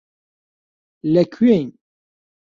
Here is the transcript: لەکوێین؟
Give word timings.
لەکوێین؟ 1.13 1.69